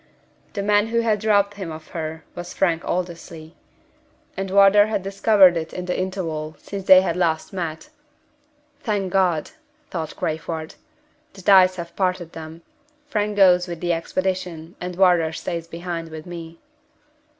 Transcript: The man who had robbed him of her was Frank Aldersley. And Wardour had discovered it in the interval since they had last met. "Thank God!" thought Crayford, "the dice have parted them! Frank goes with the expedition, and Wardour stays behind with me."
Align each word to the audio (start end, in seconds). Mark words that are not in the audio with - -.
The 0.53 0.63
man 0.63 0.87
who 0.87 1.01
had 1.01 1.23
robbed 1.23 1.53
him 1.57 1.71
of 1.71 1.89
her 1.89 2.23
was 2.33 2.55
Frank 2.55 2.83
Aldersley. 2.83 3.53
And 4.35 4.49
Wardour 4.49 4.87
had 4.87 5.03
discovered 5.03 5.55
it 5.55 5.73
in 5.73 5.85
the 5.85 5.95
interval 5.95 6.55
since 6.57 6.87
they 6.87 7.01
had 7.01 7.15
last 7.15 7.53
met. 7.53 7.89
"Thank 8.79 9.13
God!" 9.13 9.51
thought 9.91 10.15
Crayford, 10.15 10.73
"the 11.33 11.43
dice 11.43 11.75
have 11.75 11.95
parted 11.95 12.33
them! 12.33 12.63
Frank 13.09 13.35
goes 13.37 13.67
with 13.67 13.79
the 13.79 13.93
expedition, 13.93 14.75
and 14.81 14.95
Wardour 14.95 15.33
stays 15.33 15.67
behind 15.67 16.09
with 16.09 16.25
me." 16.25 16.57